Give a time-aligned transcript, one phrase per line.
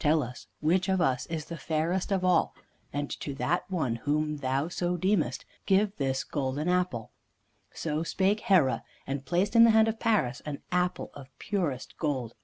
[0.00, 2.56] Tell us which of us is the fairest of all,
[2.92, 7.12] and to that one whom thou so deemest, give this golden apple."
[7.70, 12.34] So spake Hera, and placed in the hand of Paris an apple of purest gold.